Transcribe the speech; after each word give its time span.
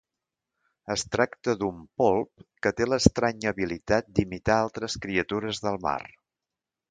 Es 0.93 1.01
tracta 1.15 1.53
d'un 1.59 1.83
polp 2.01 2.45
que 2.67 2.71
té 2.79 2.87
l'estranya 2.89 3.53
habilitat 3.53 4.09
d'imitar 4.21 4.55
a 4.61 4.63
altres 4.69 4.99
criatures 5.05 5.61
del 5.67 5.81
mar. 5.85 5.99